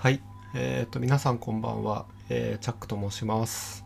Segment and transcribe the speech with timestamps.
[0.00, 0.20] はい。
[0.54, 2.06] えっ、と、皆さんこんばんは。
[2.28, 3.84] えーチャックと申します。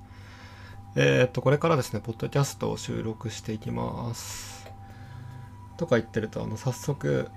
[0.95, 4.71] えっ、と、これからですね、ポッドキャストを収録していきます。
[5.79, 7.31] とか言ってると、あの、早速、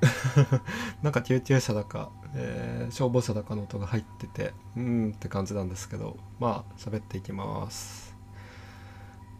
[1.01, 8.13] なんか救急車だか、え消防車だかの音が入ってて、うーんって感じなんですけど、まあ、喋っていきます。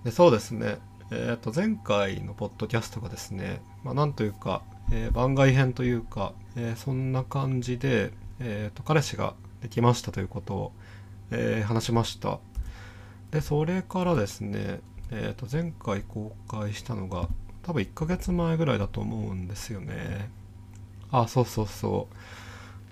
[0.06, 0.78] でそうですね、
[1.12, 4.62] えっ、と、前回のポッドキャストがですね、まあ、なんというか、
[4.94, 10.72] え番外編というか、えそんな感じで、えーと彼氏ができましたということを、
[11.32, 12.40] えー話しました。
[13.32, 17.28] でそれからですね、えーと前回公開したのが
[17.64, 20.30] 多分1ヶ月前ぐらいだと思うんですよね。
[21.12, 22.16] あそうそうそう。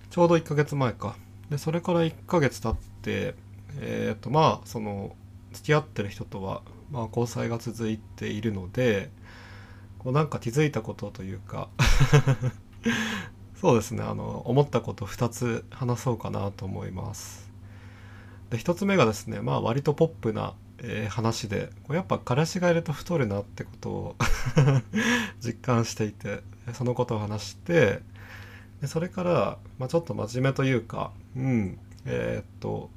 [0.10, 1.16] ちょうど1ヶ月前か。
[1.50, 3.36] でそれから1ヶ月経って
[3.80, 5.16] えっ、とまあその
[5.52, 9.12] 付き合ってる人とは、まあ、交際が続いているので
[10.00, 11.70] こうなんか気づいたことというか
[13.64, 14.04] そうですね。
[14.04, 17.50] あの思ったこと2つ話そうかなと思います。
[18.50, 24.16] で1つ目がですねまあ割とポップな、えー話でこうやっぱ彼氏がいると太るなってことを
[25.40, 26.42] 実感していて
[26.74, 28.02] そのことを話して
[28.82, 32.90] でそれから、まあ、ちょっと真面目というかうんえーっと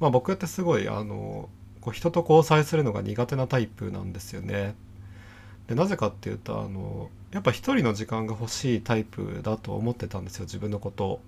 [0.00, 1.50] まあ僕ってすごいあの
[1.82, 4.74] こう人と交際するのが苦手なタイプなんですよね。
[5.68, 11.20] でなぜかっていうとあのやっぱ一人の時間が欲しいタイプだと思ってたんですよ自分のこと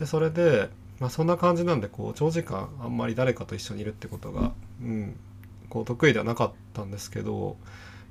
[0.00, 5.16] でそれで、まあ、そんな感じなんでこう長時間あんまり誰かと一緒にいるってことが、うん、
[5.70, 7.56] こう得意ではなかったんですけど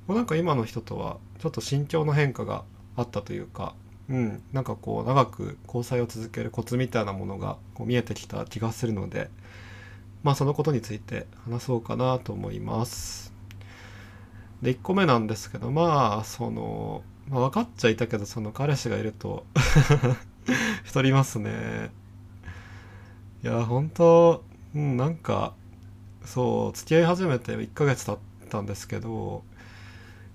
[0.07, 2.63] こうなんか今の人とはちょっと心境の変化が
[2.95, 3.75] あったというか、
[4.09, 9.29] うん、なんかこう長く交際を続けるコツみたいなものがこう見えてきた気がするので
[10.23, 13.30] まあそのことについて話そうかなと思います。
[14.61, 19.45] で1個目なんですけどまあその、まあ、分かっちゃいたけどその彼氏がいると。
[20.83, 21.91] 太りますね。
[23.43, 24.43] いや本当
[24.75, 25.53] うんなんか
[26.25, 28.17] そう付き合い始めて1ヶ月経っ
[28.49, 29.43] たんですけど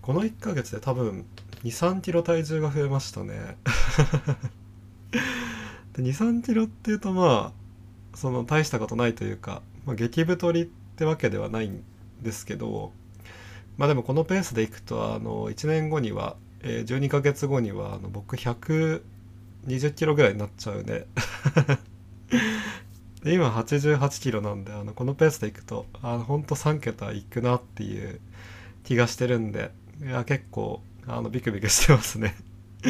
[0.03, 1.25] この1ヶ月で多分
[1.63, 3.57] 23キロ体重が増えましたね。
[5.95, 11.85] で23キロっていうとまあその大したことないというか、まあ、激太りってわけではないん
[12.23, 12.93] ですけど
[13.77, 21.07] まあでもこのペースでいくとあの1年後には、えー12ヶ月後にはあの僕120キロぐらいになっちゃうね。
[23.23, 28.21] で今88キロなんであのこのペースでいくとあのほんと3桁いくなっていう
[28.85, 32.37] 気がしてるんでいや結構あのビクビクしてますね。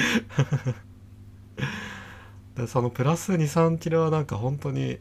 [2.57, 4.99] でそのプラス23キロはなんか本当に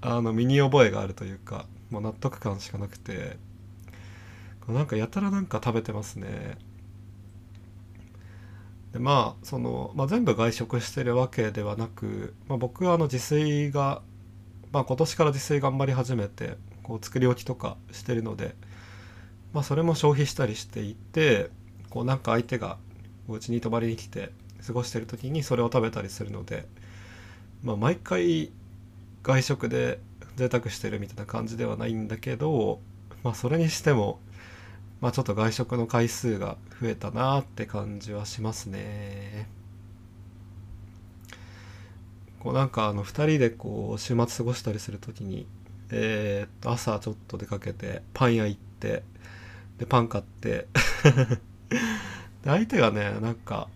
[0.00, 3.36] あの身に覚えがあるというかもう納得感しかなくて。
[4.72, 6.56] なんかやたらなんか食べてますね。
[8.92, 14.02] でまあその、まあ、全部外食してるわけではなく、まあ、僕はあの自炊が、
[14.72, 18.54] まあ、今年から自炊頑張り始めてこう作り置きとかしてるので、
[19.52, 21.50] まあ、それも消費したりしていて
[21.90, 22.78] こうなんか相手が
[23.26, 24.30] お家に泊まりに来て
[24.64, 26.66] 過ごしてる時にそれを食べたりするので、
[27.64, 28.52] まあ、毎回
[29.24, 29.98] 外食で
[30.36, 32.80] 贅沢してるみたいな感じではないんだけど、
[33.24, 34.20] まあ、それにしても
[35.04, 39.46] まあちょっと外食の回数が増えたなって感じはしますね。
[42.40, 45.46] こうなんかあの2人でこう週末過ごしたりする時に
[45.90, 49.02] えーっと朝ちょっと出かけてパン屋行って
[49.76, 50.68] でパン買ってで
[52.44, 53.68] 相手がねなんか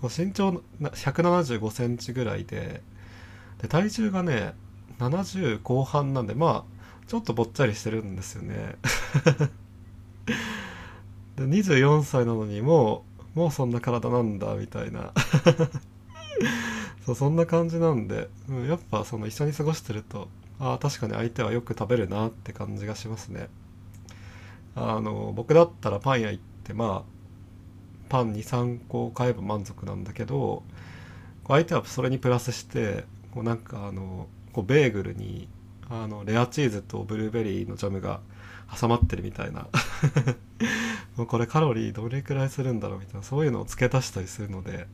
[0.00, 2.80] こう身長175センチぐらいで
[3.60, 4.54] で体重がね
[4.98, 8.76] 70後半なんでまあちょっとぼっちゃりしてるんですよね。
[11.36, 15.12] で24歳なのにもうもうそんな体なんだみたいな。
[17.04, 20.28] そうそんな感じなんで、うん、やっぱその一緒に過ごしてると
[20.60, 23.48] ああ確かに相手はよく食べるなって感じがしますね。
[24.74, 27.18] あの僕だったらパン屋行ってまあ
[28.08, 30.62] パン23個買えば満足なんだけど
[31.46, 35.48] 相手はそれにプラスしてこうなんかあのこうベーグルに
[35.88, 38.20] あのレアチーズとブルーベリーのジャムが
[38.74, 39.68] 挟まってるみたいな。
[41.16, 43.22] もうこれカロリーどれくらいするんだろうみたいな。
[43.22, 44.86] そういうのを付け足したりするので。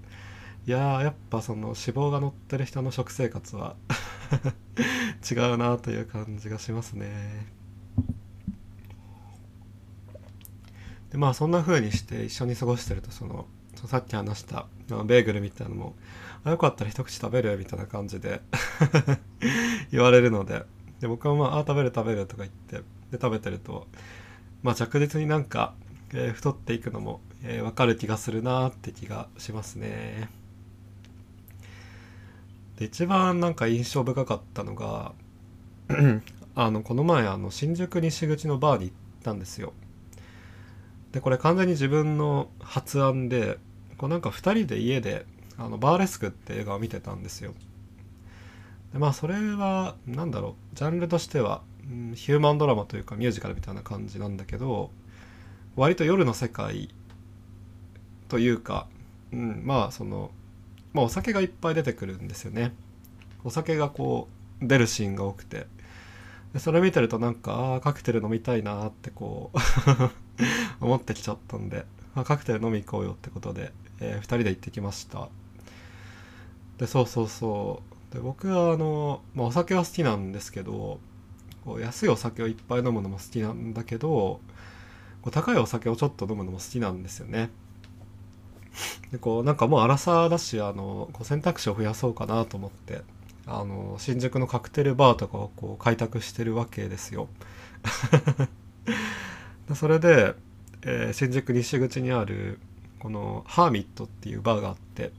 [0.67, 3.77] いややっぱその脂肪が乗ってる人の食生活は
[5.31, 7.53] 違うなという感じがしますね。
[11.11, 13.47] でまあそんな風にして一緒に過ごしてるとその
[13.87, 15.97] さっき話したベーグルみたいなのも
[16.45, 18.41] あよかったら一口食べるみたいな感じで
[19.93, 20.65] 言われるので。
[21.01, 22.81] で僕はまああ食べる食べるとか言って
[23.17, 23.87] で食べてると
[24.63, 25.75] まあ着実になんか、
[26.13, 30.29] えー太っていくのも、えー、分かる気がするなって気がしますね。
[32.79, 35.13] で一番なんか印象深かったのが
[36.57, 39.73] あのこの前あの新宿西口のバーに行ったんですよ。
[41.13, 43.59] でこれ完全に自分の発案で
[43.99, 45.27] こうなんか2人で家で
[45.57, 47.55] あのバーレスクって映画を見てたんですよ。
[48.93, 51.63] でまあそれは何だろうジャンルとしては、
[52.15, 54.91] ヒューマンドラマというかミュージカルみたいな感じなんだけど
[55.77, 56.89] 割と夜の世界
[58.29, 58.87] というか、
[59.33, 60.31] うん、まあその、
[60.93, 62.73] まあ、お酒がいっぱい出てくるんですよね。
[63.45, 64.29] お酒がこ
[64.63, 65.67] う出るシーンが多くて。
[66.53, 69.59] でそれ見てるとなんかああカクテル飲みたいなってこう
[70.85, 71.85] 思ってきちゃったんで、
[72.15, 75.29] まあ、カクテル飲み行こうよってことで、えー、2人で行ってきました。
[76.79, 77.83] でそうそうそ
[78.13, 78.15] う。
[78.15, 81.01] で僕はあの、まあ、お酒は好きなんですけど
[81.65, 84.41] こう安いお酒をいっぱい飲むのも好きなんだけどこ
[85.27, 87.51] う高いお酒をちょっと飲むのも好きなんですよね。
[89.13, 93.03] でこうなんかもう荒さだしあのこう選択肢を増やそうかなと思って
[93.47, 97.29] あの新宿のカクテルバーとかをこう開拓してるわけですよ。
[99.75, 100.35] それで、
[100.83, 102.59] えー、新宿西口にある
[102.99, 105.13] このハーミットっていうバーがあって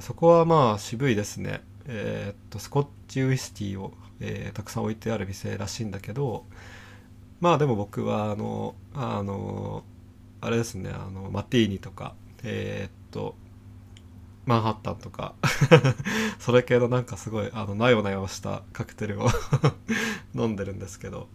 [0.00, 1.62] そこはまあ渋いですね。
[1.86, 6.44] えー、っとスコッチウイスキーを、えー、たくさん置いてある店らしいんだけど
[7.40, 9.84] まあでも僕はあのあの
[10.40, 13.34] あれですねあのマティーニとかえー、っと
[14.46, 15.34] マンハッタンとか
[16.38, 19.28] それ系のなんかすごいあのなよなよしたカクテルを
[20.34, 21.28] 飲んでるんですけど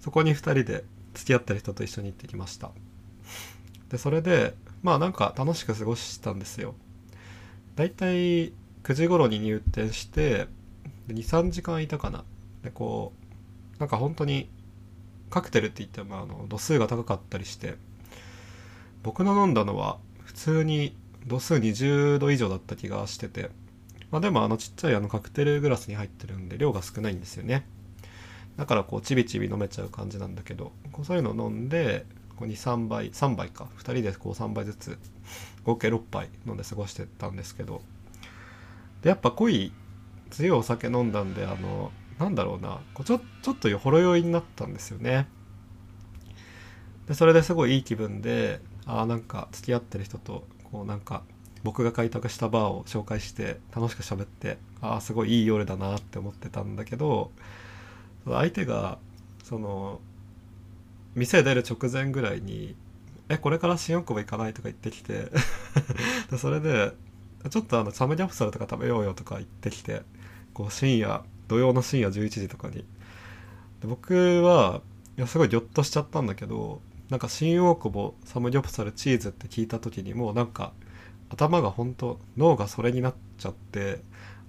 [0.00, 2.70] そこに2人で付き合ってる人と一緒に行ってきました。
[3.88, 6.74] でそれでまあなんか楽しく過ごしたんですよ。
[7.76, 10.46] だいたい9時頃に入店して
[11.08, 12.24] 23時間いたかな。
[12.62, 13.12] でこ
[13.76, 14.48] うなんか本当に
[15.30, 17.76] カクテルって言ってもあの度数が高かったりして
[19.02, 20.96] 僕の飲んだのは普通に
[21.26, 23.50] 度数20度以上だった気がしてて
[24.10, 27.66] まあでもあのちっちゃいあのカクテルグラスに入ってるんで量が少ないんですよね。
[28.56, 32.04] だからこうちびちび飲めちゃう感じなんだけどこうそういうのを飲んで
[32.40, 33.68] 23杯3杯か。
[33.78, 34.98] 2人でこう3杯ずつ
[35.64, 37.82] 合計6杯飲んで過ごしてたんですけど
[39.02, 39.72] でやっぱ濃い
[40.30, 45.26] 強いお酒飲んだんであのなんだろうなちょちょっとほろ酔いになったんですよね
[47.08, 51.22] でそれですごいいい気分でああなんか付き合ってる人とこうなんか
[51.62, 57.30] 僕が開拓したバーを紹介して楽しく喋ってああすごいいい夜だなって思ってたんだけど
[58.24, 58.98] 相手が
[59.44, 60.00] その
[61.14, 62.76] 店出る直前ぐらいに
[63.28, 65.30] 「えこれから新大久保行かない?」とか言ってきて
[66.30, 66.92] でそれで
[67.48, 70.02] 「ちょっとあのサムギョプサルとか食べようよ」とか言ってきて
[70.52, 72.84] こう深夜土曜の深夜11時とかに。
[73.80, 74.82] で僕は
[75.16, 80.72] いやすごいギョッとしちゃったんだけどなんか新大久保サムギョプサルチーズって聞いた時にもうなんか
[81.30, 84.02] 頭が本当脳がそれになっちゃって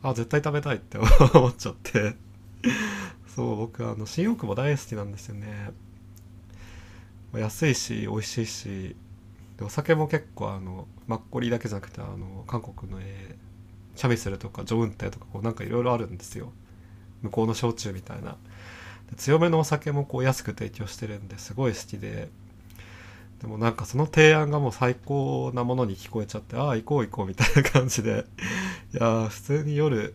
[0.03, 0.97] あ絶対食べたいって
[1.33, 2.15] 思っちゃって。
[3.35, 5.71] そう僕あの新大久保大好きなんですよね。
[7.33, 8.95] 安いし美味しいし
[9.63, 16.51] お酒も結構あのマッコリだけじゃなくてあの韓国の、えー、チャミスルとかジョウンテとかこうなんかいろいろあるんですよ。
[17.21, 18.37] 向こうの焼酎みたいな。
[19.17, 22.29] 強めのお酒もこう安く提供してるんですごい好きで。
[23.41, 28.25] でもなんかその提案がもう最高なものに聞こえちゃってああ行こう行こうみたいな感じで。
[28.93, 30.13] いや普通に夜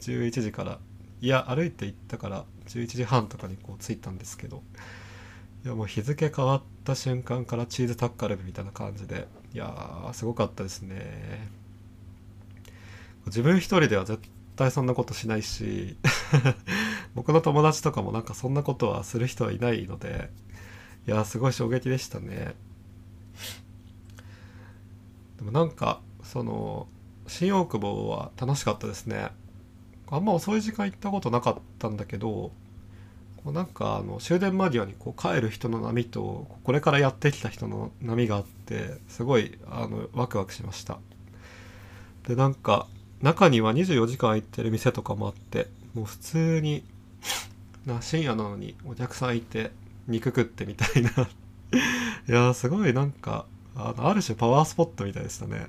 [0.00, 0.78] 11時から
[1.20, 4.62] いや歩いて行ったから11時半とかにこう着いたんですけど。
[5.64, 9.26] いやもう日付変わった瞬間からチーズタッカルビみたいな感じで。
[9.54, 11.48] いやーすごかったですね。
[13.26, 14.20] 自分一人では絶
[14.56, 15.96] 対そんなことしないし
[17.14, 20.30] 僕の友達とかもなんかそんなことはする人はいないので
[21.06, 22.54] いやすごい衝撃でしたね。
[25.38, 26.88] でもなんかその
[27.26, 29.28] 新大久保は楽しかったですね。
[30.08, 32.52] あんま遅い時間行ったことなかったんだけど
[33.44, 40.98] こうなんかあの終電間際にこう帰る人の波とこれからやってきた人の波があってすごいあのワクワクしました。
[42.26, 42.86] でなんか
[43.20, 46.84] 中には24時間空いてる店とかもあってもう普通に
[47.84, 49.72] な深夜なのにお客さんいて
[50.08, 51.10] 肉食ってみたいな。
[52.26, 53.44] いやすごいなんか
[53.76, 55.66] あのある種パワースポットみたいでしたね。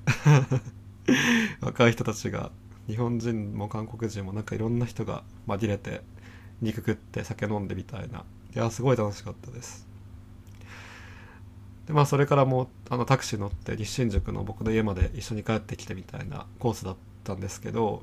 [1.59, 2.51] 若い人たちが
[2.87, 6.01] 日本人も韓国人もなんかいろんな人が紛れて
[6.61, 8.23] 肉食って酒飲んでみたいな。
[8.55, 9.85] いやすごい楽しかったです。
[11.87, 18.01] でまあそれからもあのタクシー乗って西新宿の僕の家まで一緒に帰ってきてみたいなコースだったんですけど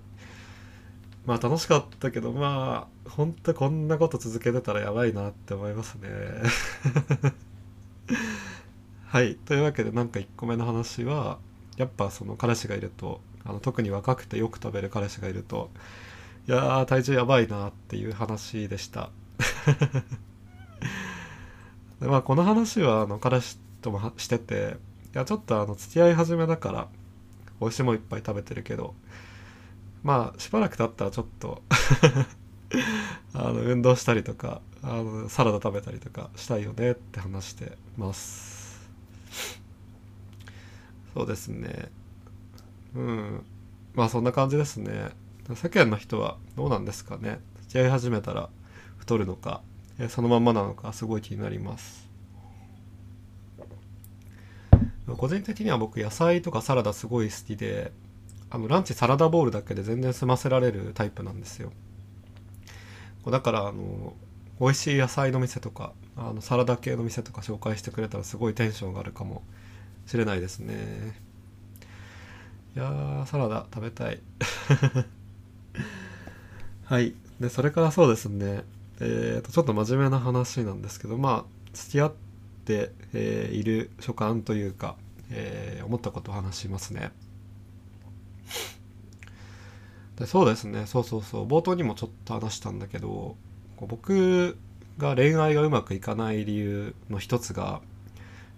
[1.27, 6.09] まあ楽しかったけどまあほんとこんなこと続けてたらやばいなって思いますね。
[9.07, 9.35] はい。
[9.35, 11.39] というわけでなんか1個目の話は
[11.77, 15.71] やっぱその彼氏がいるとあの特に若くてよく食べる彼氏がいると
[16.49, 19.11] いやー体重やばいなっていう話でした。
[22.01, 24.77] でまあこの話はあの彼氏ともしてて
[25.15, 26.89] いやちょっとあの付き合い始めだから
[27.61, 28.95] 美味しいもんいっぱい食べてるけど
[30.03, 31.63] まあしばらく経ったらちょっと
[33.35, 38.91] あの運動したりとかあのサラダ食べたりとかしたいよねって話してます。
[41.15, 41.91] そうですね。
[42.95, 43.45] うん。
[43.95, 45.11] まあそんな感じですね。
[45.57, 47.41] 世間の人はどうなんですかね。
[47.63, 48.49] 付き合い始めたら
[48.99, 49.63] 太るのか
[50.09, 52.09] そのまんまなのかすごい気になります。
[55.17, 57.93] 個人的には僕野菜とかサラダすごい好きで
[58.51, 61.73] あのランチサラダボウルだけで全然済ませられるタイプなんですよ。
[63.27, 64.15] だからあの
[64.61, 69.43] 美味しい野菜の店とかあのサラダ系の店とか紹介してくれたらすごいテンションがあるかも
[70.07, 71.21] しれないですね。
[72.75, 74.21] いやーサラダ食べたい。
[76.85, 77.15] はい。
[77.41, 78.65] でそれからそうですね。
[79.01, 82.13] えーと、ちょっと真面目な話なんですけどまあ付き合っ
[82.65, 84.97] て、えー、いる所感というか、
[85.31, 87.11] えー、思ったことを話しますね。
[90.17, 90.87] でそうですね。
[90.87, 91.47] そうそうそう。
[91.47, 93.37] 冒頭にもちょっと話したんだけど
[93.77, 94.57] こう僕
[94.99, 97.81] が恋愛がうまくいかない理由の一つが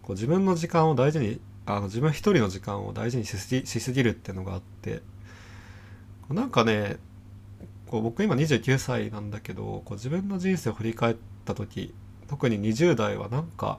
[0.02, 5.00] こう自分の時間を大事にあの自分一人の時間を大事にしすぎしすぎるっていうのがあって
[6.28, 6.97] なんかね
[7.87, 11.95] こう僕今29歳なんだけどこう自分の人生を振り返った時
[12.29, 13.79] 特に20代はなんか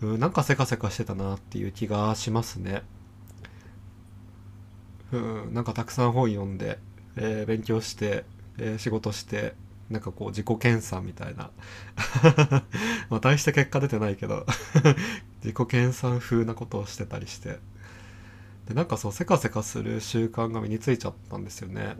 [0.00, 2.82] うんなんかせかせかしてたなっていう気がしますね。
[5.12, 6.78] うんなんかたくさん本読んで、
[7.16, 8.24] えー、勉強して、
[8.58, 9.54] えー、仕事して
[9.90, 11.50] なんかこう自己検査みたいな。
[13.10, 14.46] まあ大して結果出てないけど
[15.42, 17.58] 自己研鑽風なことをしてたりして。
[18.68, 21.96] でなんかそうせかせかする習慣が身についちゃったんですよね。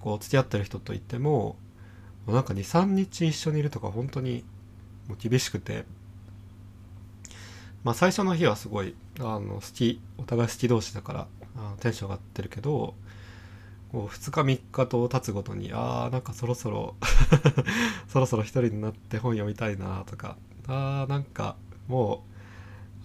[0.00, 1.56] こう付き合ってる人といっても
[2.26, 4.44] もうなんか23日一緒にいるとか本当に
[5.08, 5.84] もう厳しくて。
[7.84, 11.26] まあ最初の日はすごいあの好きお互い好き同士だから
[11.56, 12.94] あテンション上がってるけど
[13.92, 16.96] こう2日3日と経つごとにあーなんかそろそろ
[18.08, 20.36] そろそろ一人になって本読みたいなとか
[20.66, 22.24] あーなんかも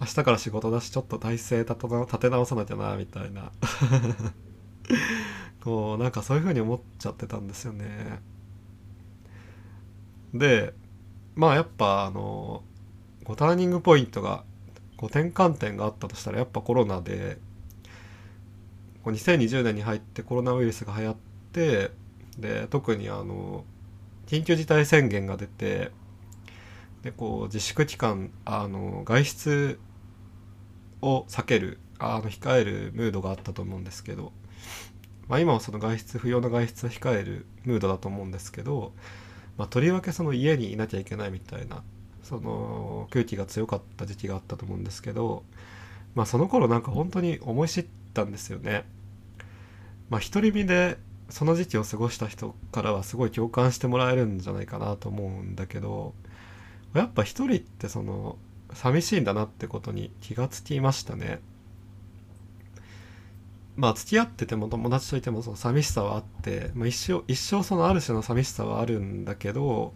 [0.00, 3.52] 明日から仕事だしちょっと体勢立て直さなきゃなみたいな。
[5.64, 8.20] こうなんかそういう風に思っちゃってたんですよね。
[10.34, 10.74] で
[11.34, 12.62] まあやっぱあの
[13.24, 14.44] こターニングポイントが
[14.96, 17.38] こう転換点があったとしたらやっぱコロナで
[19.02, 21.16] こう2020年に入ってコロナウイルスが流行っ
[21.52, 21.90] て
[22.38, 23.64] で特にあの
[24.26, 25.90] 緊急事態宣言が出て
[27.02, 29.78] でこう自粛期間あの外出
[31.00, 34.32] を避けるあの控えるムードがあったと思うんですけど、
[35.28, 38.92] まあ、今はその外出不要な外出を控えるムードだと思うんですけど、
[39.56, 41.82] まあ、とりわけその家にいなきゃいけないみたいな
[42.22, 45.44] その空気が強かった時期があったと思うんですけど、
[46.14, 48.84] まあ、その頃なんか本当に思い知ったんですよね。
[50.10, 50.98] まあ、独り身で
[51.30, 56.14] その時期を過ごした人からはすごい共感してもらえるんじゃないかなと思うんだけど
[56.92, 58.36] やっぱ一人ってその
[58.72, 61.40] 寂しいんだなってことに気がつきましたね。
[63.76, 69.94] まあ付き合ってても友達といてもその寂しさはあって、まあ、一生一生そのある種の寂しさはあるんだけど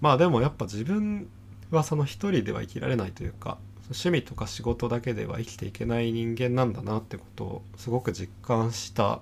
[0.00, 1.28] まあでもやっぱ自分
[1.70, 3.58] はその一人では生きられないというか
[3.90, 9.20] 趣味とか仕事だけでは生きていけない人間なんだなってことをすごく実感した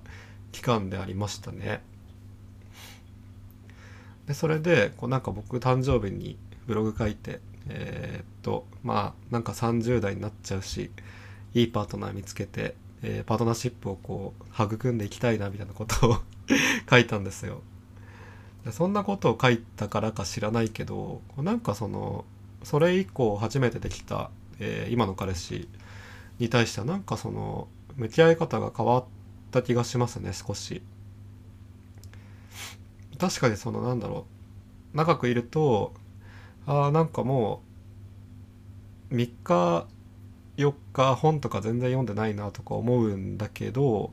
[0.51, 1.81] 期間でありましたね。
[4.27, 6.37] でそれでこうなんか僕誕生日に
[6.67, 10.91] ブログ書いてえー、っとまあなんか30代になっちゃうし
[11.55, 16.17] いいパートナー見つけて、えー、パートナーシップをこう育んでいきたいなみたいなことを
[16.89, 17.61] 書いたんですよ。
[18.71, 22.25] そんなことを書いたからか知らないけどなんかその
[22.63, 24.29] それ以降初めてできた
[24.59, 25.67] えー、今の彼氏
[26.37, 29.05] に対してはなんかその向き合い方が変わっ
[29.51, 30.81] た気がしますね少し
[33.17, 34.25] 確かにそのなんだろ
[34.93, 35.93] う長くいると
[36.65, 37.61] ああなんかも
[39.11, 39.87] う3日
[40.59, 44.11] 4日本とか全然読んでないなとか思うんだけど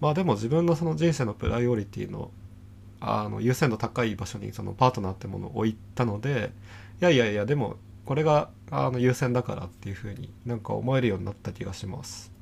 [0.00, 2.30] まあでも自分のその人生のプライオリティの
[2.98, 6.50] あの優先度高い場所にそのパートナーってものを置いたので
[7.00, 12.32] いやいやいやでもこれがあの優先だからっていうふうになんか思えるようになった気がします。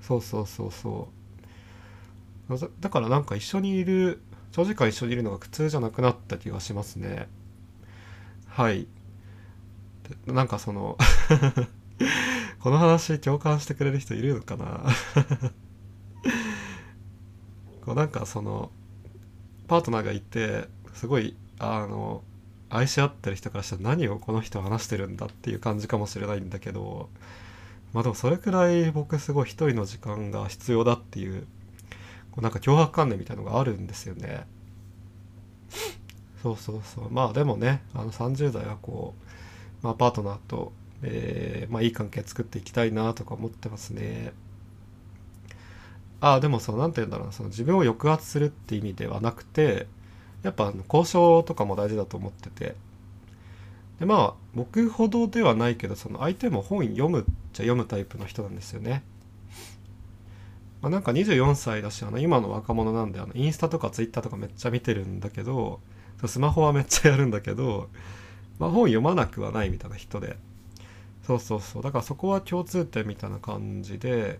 [0.00, 1.08] そうそうそうそ
[2.48, 2.70] う。
[2.80, 4.22] だからなんか一緒にいる
[4.52, 7.28] 長時間一緒にいるのが苦痛じゃなくなった気がしますね。
[8.46, 8.86] はい。
[10.26, 10.96] なんかその
[12.60, 14.84] この話共感してくれる人いるのかな？
[17.84, 18.70] こうなんかその
[19.66, 22.22] パートナーがいてすごいあの
[22.70, 27.08] 愛し合ってる人からしたら何をこの人話してるんだっていう感じかもしれないんだけど
[27.92, 31.46] まあでもそれくらい僕すごい一人の時間が必要だっていう
[32.30, 34.46] こうなんか脅迫観念みたいのがあるんですよね。
[36.42, 39.14] そうそうそうまあでもねあの30代はこ
[39.82, 44.32] う、まあ、パートナーと、えーまあ、いい関係作っていきたいなとか思ってますね。
[46.20, 49.86] ああでもその何て言うんだろうなその自分を抑圧するって意味ではなくて
[50.42, 52.74] やっぱあの交渉とかも大事だと思ってて
[54.00, 59.02] でまあ僕ほどではないけどその相手も本読むっちゃ読むタイプの人なんですよね。
[60.80, 65.80] まあ、なんか24歳だしあの今の若者なんであのインスタとかツイッターとかめっちゃ見てるんだけど
[66.24, 67.88] スマホはめっちゃやるんだけど、
[68.60, 70.36] まあ、本読まなくはないみたいな人で
[71.28, 74.38] そうそうそうだからそこは共通点みたいな感じで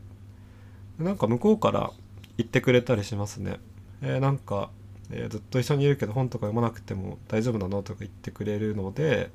[0.99, 1.91] なんか向こうから
[2.39, 3.61] 言ってくれたりしますね。
[4.01, 4.71] えー、なんか
[5.11, 9.31] えー、ずっと一緒にいるけど本とか読まなくても大丈夫なのとか言ってくれるので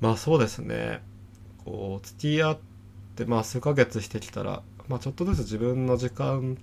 [0.00, 1.02] まあそうですね
[1.64, 2.58] こう付き合っ
[3.16, 6.58] てまあ数ヶ月してきたら、まあ、ちょっとずつ自分の時間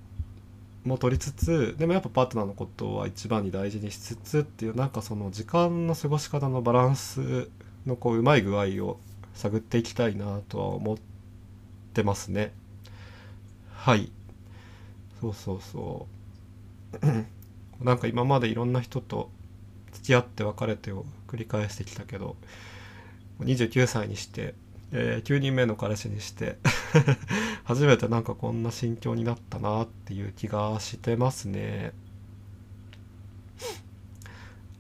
[0.85, 7.49] も取りつつでもやっぱパートナーのことは一番に大事にしつつっていうなんかその時間の過ごし方のバランス
[7.85, 8.99] のこううまい具合を
[9.37, 10.97] 探っていきたいなとは思っ
[11.93, 12.53] てますね。
[13.73, 14.11] はい。
[15.21, 16.07] そうそうそ
[17.01, 17.27] う。
[17.85, 19.29] なんか今までいろんな人と
[19.93, 22.35] 付き合って別れてを繰り返してきたけど
[23.41, 24.55] 29歳にして、
[24.91, 26.57] えー、9人目の彼氏にして
[27.65, 31.93] 初めてなんかこんな心境になったなっていう気がしてますね。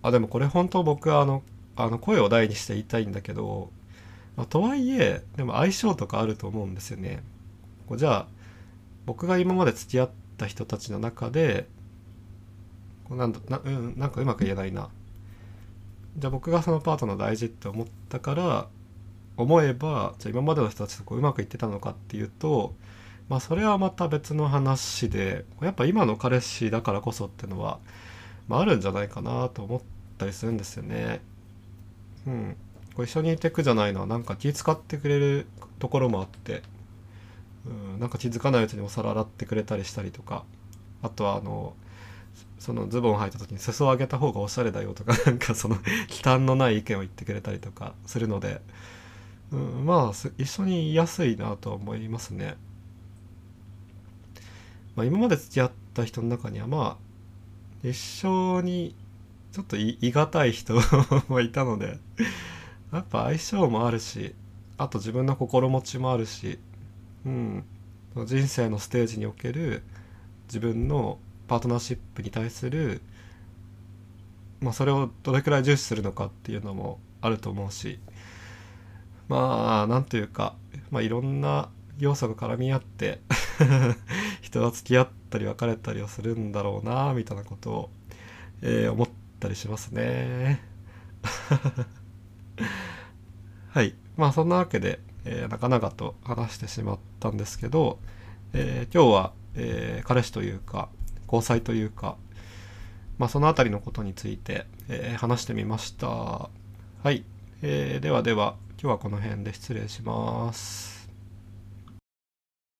[0.01, 1.43] あでもこれ本当僕はあの
[1.75, 3.71] あの声を大にして言いたいんだけど、
[4.37, 7.23] まあ、とはいえでも相性とかあると思うんですよね。
[7.87, 8.27] こうじゃあ
[9.05, 11.67] 僕が今まで付き合った人たちの中で
[13.05, 14.89] こうなんだな,、うん、なんかうまく言えないな。
[16.17, 18.67] じゃあ僕がそのパートナー大事って思ったから
[19.37, 22.73] 思えばじゃあ今までの人たちとこううまくいってたのかっていうと
[23.29, 27.79] まあそれはまた別の話でやっぱ今の彼氏だからこそってのは、
[28.47, 29.81] まあ、あるんじゃないかなと思っ
[30.17, 31.21] たりするんですよね。
[32.25, 32.57] うん、
[32.97, 35.45] こう一緒にいてくじゃないのはなんか気遣ってくれる
[35.77, 36.63] ところもあって、
[37.63, 40.45] うん、なんか気づかないうちにお皿洗ってくれたりしたりとか。
[41.03, 41.75] あとはあの
[42.57, 45.15] そのズボン履いた時に裾を上げた方がおしゃれだよとか。
[45.29, 45.75] なんかその
[46.07, 47.93] 忌憚のない意見を言ってくれたりとか。
[48.07, 48.61] するので、
[49.51, 52.57] うん、まあ一緒にいやすいなとは思いますね。
[54.95, 56.97] まあ、今まで付き合った人の中にはま
[57.83, 58.95] あ一緒に
[59.51, 60.73] ちょっと言い難い人
[61.27, 61.99] もいたので。
[62.91, 64.33] やっぱ相性もあるし
[64.77, 66.59] あと自分の心持ちもあるし、
[67.25, 67.63] うん、
[68.25, 69.83] 人生のステージにおける
[70.47, 73.01] 自分のパートナーシップに対する、
[74.61, 77.99] まあ、それをどれくらい重視するのかっていうのもあると思うし
[79.27, 80.55] まあなんというか、
[80.89, 81.69] まあ、いろんな
[81.99, 83.19] 要素が絡み合って
[84.41, 87.89] 人が付き合ったり別れたりをするんだろうなみたいなことを、
[88.61, 90.61] えー、思ったりしますね。
[93.69, 97.99] はいまあそんなわけで、えー、長々と話してしまったんですけど、
[98.53, 100.89] えー、今日は、えー、彼氏というか
[101.27, 102.17] 交際というか、
[103.17, 106.07] まあ、その辺りのことについて、え、話してみました。
[106.07, 106.49] は
[107.11, 107.25] い、
[107.61, 110.96] えー、ではでは今日はこの辺で失礼します。